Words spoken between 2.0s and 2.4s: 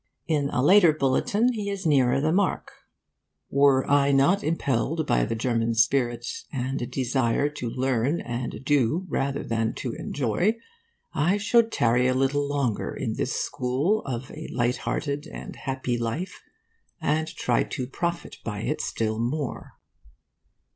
the